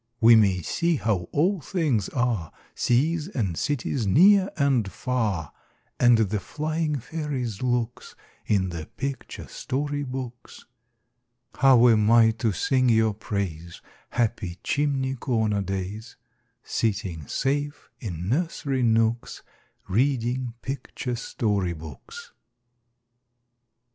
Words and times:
We 0.19 0.35
may 0.35 0.63
see 0.63 0.95
how 0.95 1.29
all 1.31 1.61
things 1.61 2.09
are, 2.09 2.51
Seas 2.73 3.27
and 3.27 3.55
cities, 3.55 4.07
near 4.07 4.49
and 4.57 4.91
far, 4.91 5.53
And 5.99 6.17
the 6.17 6.39
flying 6.39 6.95
fairies' 6.95 7.61
looks, 7.61 8.15
In 8.47 8.69
the 8.69 8.87
picture 8.97 9.47
story 9.47 10.01
books. 10.01 10.65
How 11.53 11.87
am 11.87 12.09
I 12.09 12.31
to 12.39 12.51
sing 12.51 12.89
your 12.89 13.13
praise, 13.13 13.79
Happy 14.09 14.57
chimney 14.63 15.13
corner 15.13 15.61
days, 15.61 16.15
Sitting 16.63 17.27
safe 17.27 17.91
in 17.99 18.27
nursery 18.27 18.81
nooks, 18.81 19.43
Reading 19.87 20.55
picture 20.63 21.15
story 21.15 21.73
books? 21.73 22.31